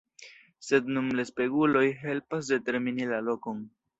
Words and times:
Sed 0.67 0.87
nun 0.95 1.11
la 1.19 1.25
speguloj 1.31 1.85
helpas 2.05 2.51
determini 2.55 3.09
la 3.15 3.23
lokon. 3.31 3.63